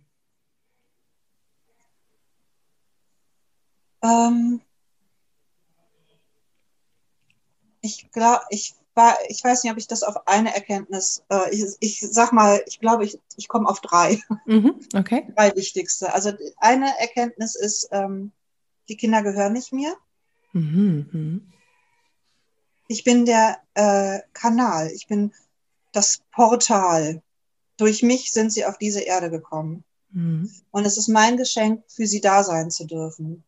[4.02, 4.62] Ähm,
[7.82, 11.64] ich glaube, ich war, ich weiß nicht, ob ich das auf eine Erkenntnis, äh, ich,
[11.80, 14.20] ich sag mal, ich glaube, ich, ich komme auf drei.
[14.46, 15.26] Mhm, okay.
[15.36, 16.12] Drei wichtigste.
[16.14, 18.32] Also eine Erkenntnis ist, ähm,
[18.88, 19.94] die Kinder gehören nicht mir.
[20.52, 21.52] Mhm, mhm.
[22.88, 25.32] Ich bin der äh, Kanal, ich bin
[25.92, 27.22] das Portal.
[27.76, 29.84] Durch mich sind sie auf diese Erde gekommen.
[30.10, 30.50] Mhm.
[30.70, 33.44] Und es ist mein Geschenk, für sie da sein zu dürfen.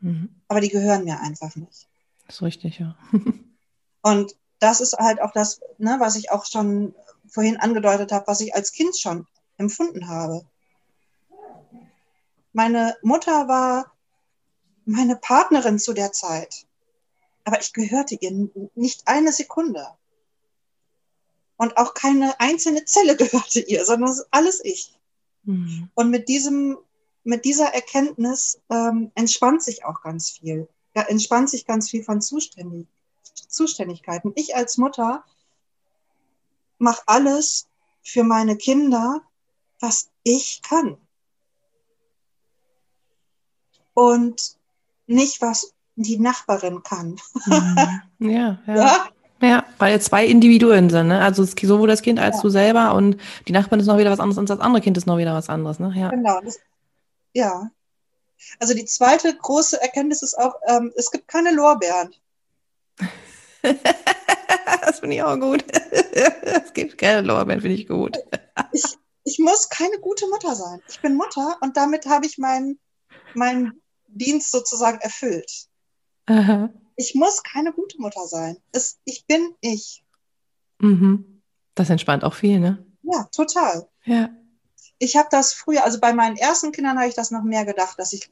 [0.00, 0.30] Mhm.
[0.48, 1.88] Aber die gehören mir einfach nicht.
[2.26, 2.96] Das ist richtig, ja.
[4.02, 6.94] Und das ist halt auch das, ne, was ich auch schon
[7.28, 10.46] vorhin angedeutet habe, was ich als Kind schon empfunden habe.
[12.52, 13.92] Meine Mutter war
[14.84, 16.66] meine Partnerin zu der Zeit,
[17.44, 19.86] aber ich gehörte ihr nicht eine Sekunde.
[21.56, 24.98] Und auch keine einzelne Zelle gehörte ihr, sondern alles ich.
[25.44, 25.90] Mhm.
[25.94, 26.76] Und mit diesem,
[27.22, 30.68] mit dieser Erkenntnis ähm, entspannt sich auch ganz viel.
[30.94, 32.99] Da entspannt sich ganz viel von Zuständigkeit
[33.48, 34.32] Zuständigkeiten.
[34.36, 35.24] Ich als Mutter
[36.78, 37.68] mache alles
[38.02, 39.22] für meine Kinder,
[39.80, 40.96] was ich kann.
[43.94, 44.56] Und
[45.06, 47.16] nicht, was die Nachbarin kann.
[47.46, 48.02] Mhm.
[48.30, 48.76] Ja, ja.
[48.76, 49.08] ja?
[49.42, 51.22] Ja, weil zwei Individuen sind, ne?
[51.22, 52.42] Also sowohl das Kind als ja.
[52.42, 53.16] du selber und
[53.48, 55.48] die Nachbarin ist noch wieder was anderes und das andere Kind ist noch wieder was
[55.48, 55.92] anderes, ne?
[55.96, 56.10] Ja.
[56.10, 56.40] Genau.
[56.42, 56.58] Das,
[57.32, 57.70] ja.
[58.58, 62.14] Also die zweite große Erkenntnis ist auch, ähm, es gibt keine Lorbeeren.
[64.82, 65.64] das finde ich auch gut.
[65.72, 68.16] es gibt keine Lorbeeren, finde ich gut.
[68.72, 68.84] ich,
[69.24, 70.80] ich muss keine gute Mutter sein.
[70.88, 72.78] Ich bin Mutter und damit habe ich meinen
[73.34, 75.68] mein Dienst sozusagen erfüllt.
[76.26, 76.70] Aha.
[76.96, 78.56] Ich muss keine gute Mutter sein.
[78.72, 80.04] Es, ich bin ich.
[80.78, 81.42] Mhm.
[81.74, 82.84] Das entspannt auch viel, ne?
[83.02, 83.88] Ja, total.
[84.04, 84.30] Ja.
[84.98, 87.98] Ich habe das früher, also bei meinen ersten Kindern habe ich das noch mehr gedacht,
[87.98, 88.30] dass ich,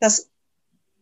[0.00, 0.30] das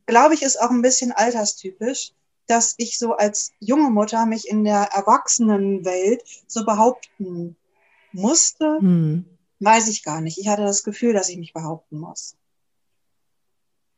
[0.07, 2.13] glaube ich, ist auch ein bisschen alterstypisch
[2.47, 7.57] dass ich so als junge Mutter mich in der Erwachsenenwelt so behaupten
[8.13, 9.25] musste, hm.
[9.61, 10.39] weiß ich gar nicht.
[10.39, 12.37] Ich hatte das Gefühl, dass ich mich behaupten muss.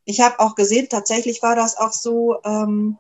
[0.05, 2.99] Ich habe auch gesehen, tatsächlich war das auch so, ähm,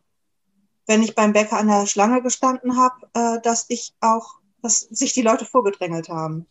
[0.87, 5.13] wenn ich beim Bäcker an der Schlange gestanden habe, äh, dass ich auch, dass sich
[5.13, 6.47] die Leute vorgedrängelt haben.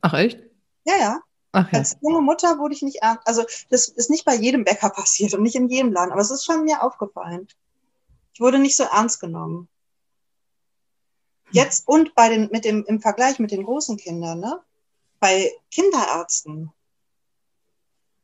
[0.00, 0.40] Ach echt?
[0.84, 1.20] Ja, ja.
[1.52, 1.78] Ach, ja.
[1.78, 3.26] Als junge Mutter wurde ich nicht ernst.
[3.26, 6.30] Also das ist nicht bei jedem Bäcker passiert und nicht in jedem Laden, aber es
[6.30, 7.46] ist schon mir aufgefallen.
[8.38, 9.68] Ich wurde nicht so ernst genommen.
[11.50, 14.62] Jetzt und bei den, mit dem, im Vergleich mit den großen Kindern, ne?
[15.18, 16.70] Bei Kinderärzten.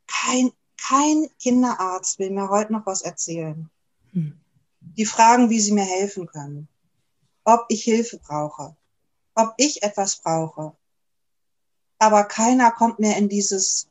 [0.07, 3.69] Kein, kein Kinderarzt will mir heute noch was erzählen.
[4.13, 4.39] Hm.
[4.79, 6.69] Die fragen, wie sie mir helfen können.
[7.43, 8.75] Ob ich Hilfe brauche.
[9.33, 10.77] Ob ich etwas brauche
[11.99, 13.87] aber keiner kommt mehr in dieses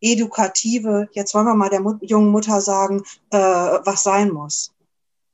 [0.00, 4.72] edukative, jetzt wollen wir mal der Mut jungen Mutter sagen, äh, was sein muss.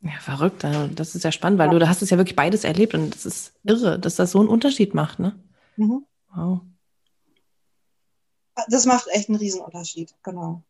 [0.03, 0.65] Ja, verrückt.
[0.65, 1.79] Also das ist ja spannend, weil ja.
[1.79, 4.49] du hast es ja wirklich beides erlebt und das ist irre, dass das so einen
[4.49, 5.39] Unterschied macht, ne?
[5.77, 6.05] Mhm.
[6.35, 6.61] Wow.
[8.69, 10.63] Das macht echt einen Riesenunterschied, genau.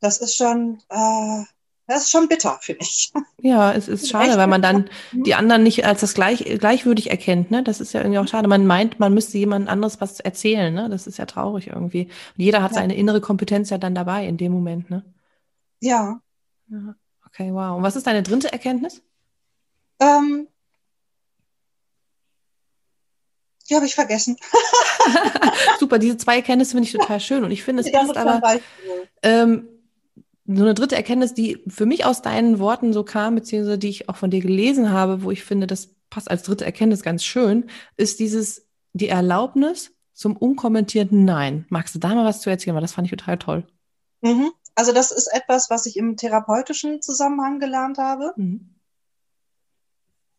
[0.00, 1.44] Das ist schon, äh,
[1.86, 3.12] das ist schon bitter, finde ich.
[3.42, 7.50] Ja, es ist schade, weil man dann die anderen nicht als das gleich, gleichwürdig erkennt.
[7.50, 7.62] Ne?
[7.62, 8.48] Das ist ja irgendwie auch schade.
[8.48, 10.72] Man meint, man müsste jemand anderes was erzählen.
[10.72, 10.88] Ne?
[10.88, 12.04] Das ist ja traurig irgendwie.
[12.04, 12.78] Und jeder hat ja.
[12.78, 14.88] seine innere Kompetenz ja dann dabei in dem Moment.
[14.88, 15.04] Ne?
[15.80, 16.20] Ja.
[16.68, 16.94] ja.
[17.34, 17.76] Okay, wow.
[17.76, 19.02] Und was ist deine dritte Erkenntnis?
[20.00, 20.46] Ähm,
[23.68, 24.36] die habe ich vergessen.
[25.80, 27.42] Super, diese zwei Erkenntnisse finde ich total schön.
[27.42, 28.60] Und ich finde, es passt aber.
[29.22, 29.68] Ähm,
[30.46, 34.08] so eine dritte Erkenntnis, die für mich aus deinen Worten so kam, beziehungsweise die ich
[34.08, 37.70] auch von dir gelesen habe, wo ich finde, das passt als dritte Erkenntnis ganz schön,
[37.96, 41.64] ist dieses, die Erlaubnis zum unkommentierten Nein.
[41.70, 42.76] Magst du da mal was zu erzählen?
[42.76, 43.66] Weil das fand ich total toll.
[44.20, 44.52] Mhm.
[44.74, 48.32] Also das ist etwas, was ich im therapeutischen Zusammenhang gelernt habe.
[48.36, 48.74] Mhm.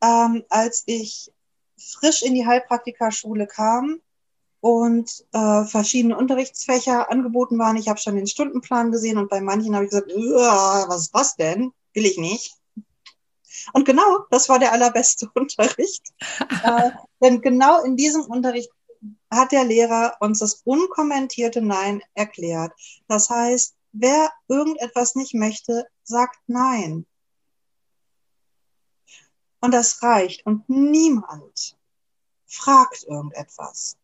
[0.04, 1.32] Ähm, als ich
[1.78, 4.02] frisch in die Heilpraktikerschule kam,
[4.65, 7.78] und äh, verschiedene Unterrichtsfächer angeboten waren.
[7.78, 11.36] Ich habe schon den Stundenplan gesehen und bei manchen habe ich gesagt, was ist das
[11.36, 11.71] denn?
[11.93, 12.58] Will ich nicht.
[13.74, 16.02] Und genau, das war der allerbeste Unterricht.
[16.63, 16.89] äh,
[17.21, 18.71] denn genau in diesem Unterricht
[19.30, 22.71] hat der Lehrer uns das unkommentierte Nein erklärt.
[23.08, 27.05] Das heißt, wer irgendetwas nicht möchte, sagt Nein.
[29.62, 30.45] Und das reicht.
[30.45, 31.75] Und niemand
[32.45, 33.97] fragt irgendetwas.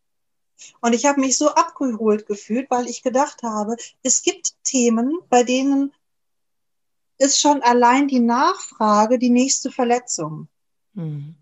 [0.79, 5.43] Und ich habe mich so abgeholt gefühlt, weil ich gedacht habe, es gibt Themen, bei
[5.43, 5.93] denen
[7.17, 10.47] ist schon allein die Nachfrage die nächste Verletzung.
[10.93, 11.35] Mhm.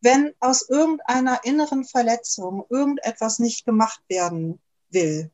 [0.00, 5.30] Wenn aus irgendeiner inneren Verletzung irgendetwas nicht gemacht werden will,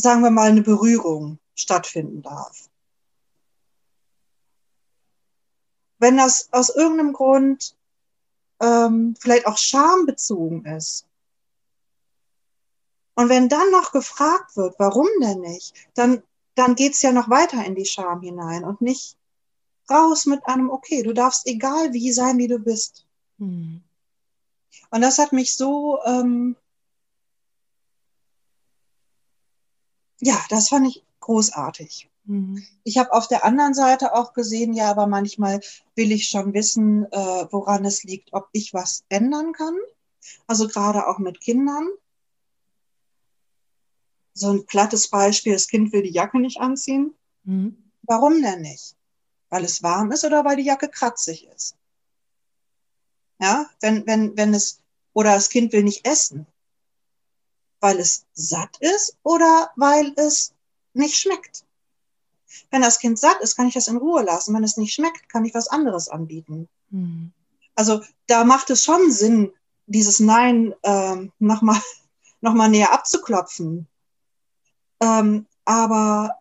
[0.00, 2.68] sagen wir mal eine Berührung stattfinden darf.
[5.98, 7.76] Wenn das aus irgendeinem Grund
[8.60, 11.06] ähm, vielleicht auch schambezogen ist.
[13.14, 16.22] Und wenn dann noch gefragt wird, warum denn nicht, dann,
[16.54, 19.16] dann geht's ja noch weiter in die Scham hinein und nicht
[19.90, 23.06] raus mit einem, okay, du darfst egal wie sein, wie du bist.
[23.38, 23.82] Hm.
[24.90, 26.56] Und das hat mich so, ähm,
[30.20, 32.10] ja, das fand ich großartig.
[32.24, 32.64] Mhm.
[32.84, 35.60] Ich habe auf der anderen Seite auch gesehen, ja, aber manchmal
[35.96, 39.76] will ich schon wissen, äh, woran es liegt, ob ich was ändern kann.
[40.46, 41.88] Also gerade auch mit Kindern.
[44.34, 47.14] So ein plattes Beispiel, das Kind will die Jacke nicht anziehen.
[47.44, 47.90] Mhm.
[48.02, 48.96] Warum denn nicht?
[49.48, 51.76] Weil es warm ist oder weil die Jacke kratzig ist?
[53.40, 54.80] Ja, wenn, wenn, wenn es,
[55.14, 56.46] oder das Kind will nicht essen,
[57.80, 60.52] weil es satt ist oder weil es
[60.92, 61.64] nicht schmeckt.
[62.70, 64.54] Wenn das Kind satt ist, kann ich das in Ruhe lassen.
[64.54, 66.68] Wenn es nicht schmeckt, kann ich was anderes anbieten.
[66.90, 67.32] Mhm.
[67.74, 69.52] Also da macht es schon Sinn,
[69.86, 71.80] dieses Nein ähm, nochmal
[72.40, 73.86] noch mal näher abzuklopfen.
[75.00, 76.36] Ähm, aber,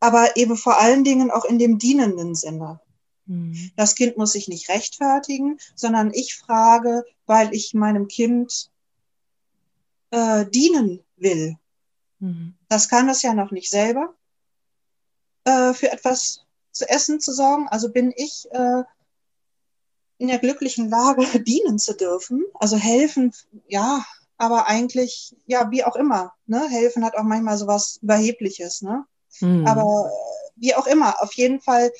[0.00, 2.80] aber eben vor allen Dingen auch in dem dienenden Sinne.
[3.30, 3.70] Mhm.
[3.76, 8.70] Das Kind muss sich nicht rechtfertigen, sondern ich frage, weil ich meinem Kind
[10.10, 11.56] äh, dienen will.
[12.18, 12.54] Mhm.
[12.68, 14.14] Das kann es ja noch nicht selber,
[15.44, 17.68] äh, für etwas zu essen zu sorgen.
[17.68, 18.82] Also bin ich äh,
[20.18, 22.44] in der glücklichen Lage, dienen zu dürfen.
[22.54, 23.32] Also helfen,
[23.68, 24.04] ja,
[24.38, 26.32] aber eigentlich, ja, wie auch immer.
[26.46, 26.68] Ne?
[26.68, 28.82] Helfen hat auch manchmal so was Überhebliches.
[28.82, 29.04] Ne?
[29.38, 29.68] Mhm.
[29.68, 31.92] Aber äh, wie auch immer, auf jeden Fall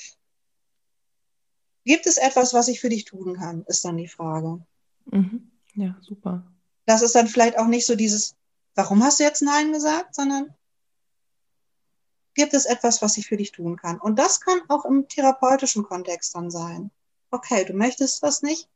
[1.85, 4.59] gibt es etwas, was ich für dich tun kann, ist dann die Frage.
[5.05, 5.51] Mhm.
[5.75, 6.43] Ja, super.
[6.85, 8.35] Das ist dann vielleicht auch nicht so dieses,
[8.75, 10.53] warum hast du jetzt Nein gesagt, sondern
[12.33, 13.99] gibt es etwas, was ich für dich tun kann?
[13.99, 16.91] Und das kann auch im therapeutischen Kontext dann sein.
[17.29, 18.67] Okay, du möchtest das nicht.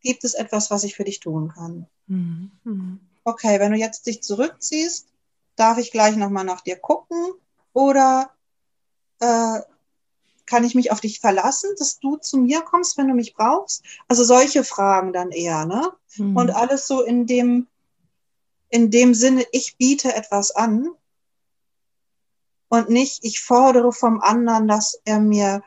[0.00, 1.86] Gibt es etwas, was ich für dich tun kann?
[2.06, 3.00] Mhm.
[3.24, 5.08] Okay, wenn du jetzt dich zurückziehst,
[5.56, 7.32] darf ich gleich nochmal nach dir gucken
[7.72, 8.30] oder
[9.20, 9.60] äh,
[10.46, 13.82] kann ich mich auf dich verlassen, dass du zu mir kommst, wenn du mich brauchst?
[14.08, 15.92] Also solche Fragen dann eher, ne?
[16.16, 16.36] Mhm.
[16.36, 17.66] Und alles so in dem,
[18.68, 20.88] in dem Sinne, ich biete etwas an
[22.68, 25.62] und nicht, ich fordere vom anderen, dass er mir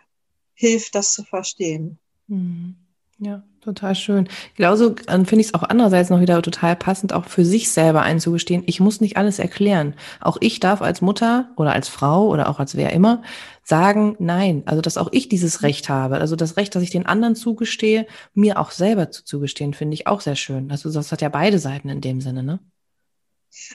[0.54, 2.00] hilft, das zu verstehen.
[2.28, 2.76] Mhm.
[3.20, 4.28] Ja, total schön.
[4.56, 8.64] Genauso finde ich es auch andererseits noch wieder total passend, auch für sich selber einzugestehen,
[8.66, 9.96] ich muss nicht alles erklären.
[10.22, 13.22] Auch ich darf als Mutter oder als Frau oder auch als wer immer
[13.64, 14.64] sagen, nein.
[14.66, 16.18] Also, dass auch ich dieses Recht habe.
[16.18, 20.08] Also das Recht, dass ich den anderen zugestehe, mir auch selber zu zugestehen, finde ich
[20.08, 20.72] auch sehr schön.
[20.72, 22.60] Also das hat ja beide Seiten in dem Sinne, ne?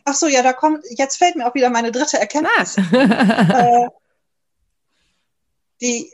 [0.05, 2.77] Ach so, ja, da kommt, jetzt fällt mir auch wieder meine dritte Erkenntnis.
[2.93, 3.89] äh,
[5.81, 6.13] die,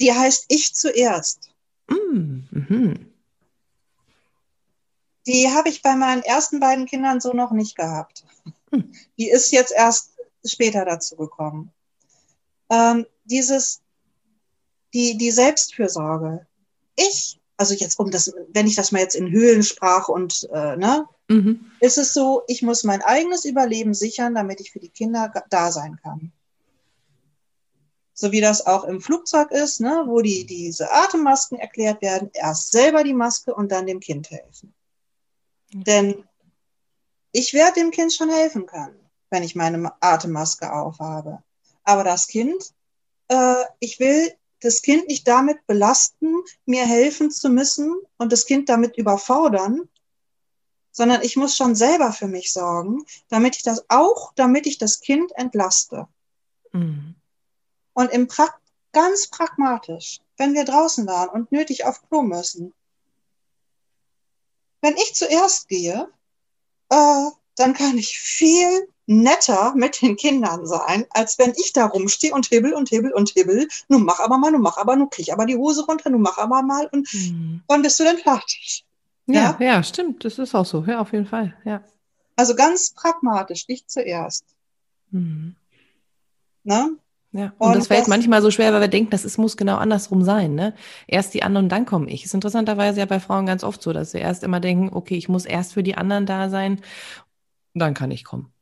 [0.00, 1.53] die heißt ich zuerst.
[1.88, 3.14] Mm, mhm.
[5.26, 8.24] Die habe ich bei meinen ersten beiden Kindern so noch nicht gehabt.
[8.70, 8.92] Hm.
[9.18, 10.12] Die ist jetzt erst
[10.44, 11.72] später dazu gekommen.
[12.70, 13.80] Ähm, dieses,
[14.92, 16.46] die, die Selbstfürsorge.
[16.96, 20.76] Ich, also jetzt um das, wenn ich das mal jetzt in Höhlen sprach und äh,
[20.76, 21.70] ne, mhm.
[21.80, 25.72] ist es so, ich muss mein eigenes Überleben sichern, damit ich für die Kinder da
[25.72, 26.32] sein kann
[28.14, 32.70] so wie das auch im Flugzeug ist, ne, wo die, diese Atemmasken erklärt werden, erst
[32.70, 34.72] selber die Maske und dann dem Kind helfen.
[35.72, 36.24] Denn
[37.32, 38.98] ich werde dem Kind schon helfen können,
[39.30, 41.42] wenn ich meine Atemmaske aufhabe.
[41.82, 42.72] Aber das Kind,
[43.28, 48.68] äh, ich will das Kind nicht damit belasten, mir helfen zu müssen und das Kind
[48.68, 49.88] damit überfordern,
[50.92, 55.00] sondern ich muss schon selber für mich sorgen, damit ich das auch, damit ich das
[55.00, 56.06] Kind entlaste.
[56.72, 57.16] Mhm.
[57.94, 58.48] Und im pra
[58.92, 62.72] ganz pragmatisch, wenn wir draußen waren und nötig auf Klo müssen,
[64.82, 66.08] wenn ich zuerst gehe,
[66.90, 67.26] äh,
[67.56, 72.46] dann kann ich viel netter mit den Kindern sein, als wenn ich da rumstehe und
[72.46, 73.68] hibbel und hibbel und hibbel.
[73.88, 76.38] Nun mach aber mal, nun mach aber, nun krieg aber die Hose runter, nun mach
[76.38, 77.62] aber mal und hm.
[77.66, 78.84] wann bist du denn fertig?
[79.26, 81.82] Ja, ja, ja, stimmt, das ist auch so, ja, auf jeden Fall, ja.
[82.36, 84.44] Also ganz pragmatisch, ich zuerst.
[85.10, 85.54] Mhm.
[86.64, 86.96] Ne?
[87.36, 89.56] Ja, und, und das fällt das, manchmal so schwer, weil wir denken, das ist, muss
[89.56, 90.54] genau andersrum sein.
[90.54, 90.72] Ne?
[91.08, 92.24] Erst die anderen und dann komme ich.
[92.24, 95.28] Ist interessanterweise ja bei Frauen ganz oft so, dass sie erst immer denken, okay, ich
[95.28, 96.80] muss erst für die anderen da sein,
[97.74, 98.52] dann kann ich kommen.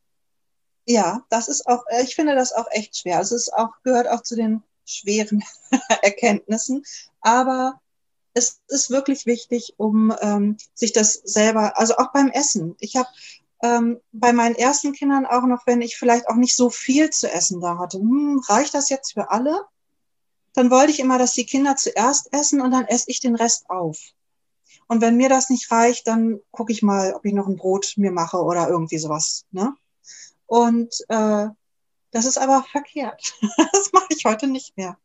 [0.87, 3.19] Ja, das ist auch, äh, ich finde das auch echt schwer.
[3.19, 5.45] Also es auch, gehört auch zu den schweren
[6.03, 6.83] Erkenntnissen.
[7.21, 7.79] Aber
[8.33, 12.75] es ist wirklich wichtig, um ähm, sich das selber, also auch beim Essen.
[12.81, 13.09] Ich habe
[13.63, 17.31] ähm, bei meinen ersten Kindern auch noch, wenn ich vielleicht auch nicht so viel zu
[17.31, 17.99] essen da hatte.
[17.99, 19.65] Hm, reicht das jetzt für alle?
[20.55, 23.71] Dann wollte ich immer, dass die Kinder zuerst essen und dann esse ich den Rest
[23.71, 23.99] auf.
[24.89, 27.95] Und wenn mir das nicht reicht, dann gucke ich mal, ob ich noch ein Brot
[27.97, 29.47] mir mache oder irgendwie sowas.
[29.51, 29.75] Ne?
[30.47, 31.49] Und äh,
[32.11, 33.35] das ist aber verkehrt.
[33.73, 34.99] das mache ich heute nicht mehr.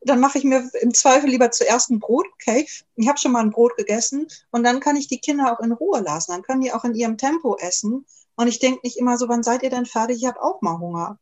[0.00, 2.66] Dann mache ich mir im Zweifel lieber zuerst ein Brot, okay.
[2.96, 5.72] Ich habe schon mal ein Brot gegessen und dann kann ich die Kinder auch in
[5.72, 6.32] Ruhe lassen.
[6.32, 8.06] Dann können die auch in ihrem Tempo essen.
[8.36, 10.18] Und ich denke nicht immer so, wann seid ihr denn fertig?
[10.18, 11.18] Ich habe auch mal Hunger.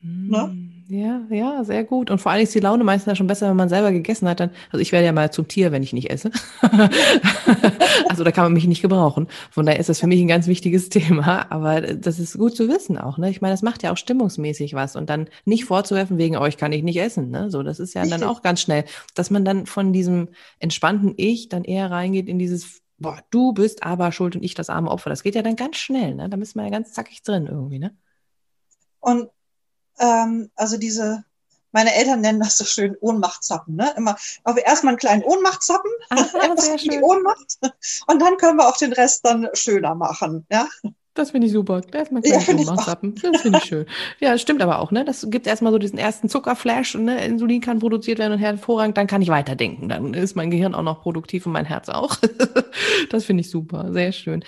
[0.00, 0.73] Ne?
[0.88, 2.10] Ja, ja, sehr gut.
[2.10, 4.40] Und vor allem ist die Laune meistens ja schon besser, wenn man selber gegessen hat.
[4.40, 6.30] Dann, also ich werde ja mal zum Tier, wenn ich nicht esse.
[8.08, 9.28] also da kann man mich nicht gebrauchen.
[9.50, 11.50] Von daher ist das für mich ein ganz wichtiges Thema.
[11.50, 13.16] Aber das ist gut zu wissen auch.
[13.16, 13.30] Ne?
[13.30, 14.94] Ich meine, das macht ja auch stimmungsmäßig was.
[14.94, 17.30] Und dann nicht vorzuwerfen, wegen euch kann ich nicht essen.
[17.30, 17.50] Ne?
[17.50, 18.20] So, das ist ja Richtig.
[18.20, 22.38] dann auch ganz schnell, dass man dann von diesem entspannten Ich dann eher reingeht in
[22.38, 25.10] dieses boah, du bist aber schuld und ich das arme Opfer.
[25.10, 26.28] Das geht ja dann ganz schnell, ne?
[26.28, 27.96] Da ist man ja ganz zackig drin irgendwie, ne?
[29.00, 29.28] Und
[29.98, 31.24] ähm, also diese,
[31.72, 33.76] meine Eltern nennen das so schön Ohnmachtzappen.
[33.76, 33.92] Ne?
[33.96, 37.58] Immer, aber erstmal einen kleinen Ohnmachtzappen, erst die Ohnmacht
[38.06, 40.46] und dann können wir auch den Rest dann schöner machen.
[40.50, 40.66] Ja?
[41.14, 41.80] Das finde ich super.
[41.92, 43.14] Erstmal kleinen ja, Ohnmachtzappen.
[43.22, 43.86] Das finde ich schön.
[44.18, 45.04] Ja, stimmt aber auch, ne?
[45.04, 47.24] Das gibt erstmal so diesen ersten Zuckerflash und ne?
[47.24, 49.88] Insulin kann produziert werden und hervorragend, dann kann ich weiterdenken.
[49.88, 52.16] Dann ist mein Gehirn auch noch produktiv und mein Herz auch.
[53.10, 53.92] das finde ich super.
[53.92, 54.44] Sehr schön.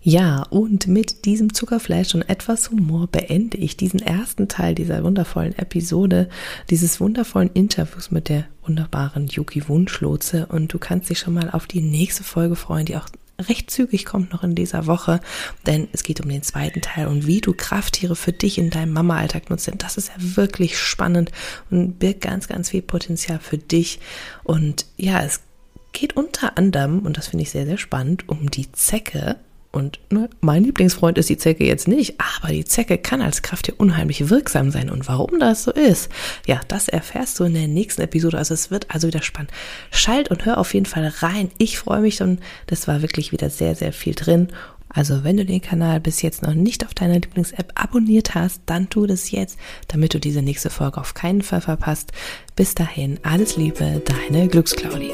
[0.00, 5.58] Ja, und mit diesem Zuckerfleisch und etwas Humor beende ich diesen ersten Teil dieser wundervollen
[5.58, 6.28] Episode,
[6.70, 10.46] dieses wundervollen Interviews mit der wunderbaren Yuki Wunschlotse.
[10.46, 13.08] Und du kannst dich schon mal auf die nächste Folge freuen, die auch
[13.40, 15.20] recht zügig kommt noch in dieser Woche,
[15.66, 18.92] denn es geht um den zweiten Teil und wie du Krafttiere für dich in deinem
[18.92, 19.70] Mama-Alltag nutzt.
[19.78, 21.30] Das ist ja wirklich spannend
[21.70, 24.00] und birgt ganz, ganz viel Potenzial für dich.
[24.42, 25.40] Und ja, es
[25.92, 29.36] geht unter anderem, und das finde ich sehr, sehr spannend, um die Zecke
[29.70, 33.74] Und ne, mein Lieblingsfreund ist die Zecke jetzt nicht, aber die Zecke kann als Krafttier
[33.76, 34.90] unheimlich wirksam sein.
[34.90, 36.10] Und warum das so ist,
[36.46, 38.38] ja, das erfährst du in der nächsten Episode.
[38.38, 39.52] Also es wird also wieder spannend.
[39.90, 41.50] Schalt und hör auf jeden Fall rein.
[41.58, 44.48] Ich freue mich und das war wirklich wieder sehr, sehr viel drin.
[44.88, 48.88] Also wenn du den Kanal bis jetzt noch nicht auf deiner Lieblings-App abonniert hast, dann
[48.88, 49.58] tu das jetzt,
[49.88, 52.12] damit du diese nächste Folge auf keinen Fall verpasst.
[52.56, 55.12] Bis dahin, alles Liebe, deine Glücksclaudie.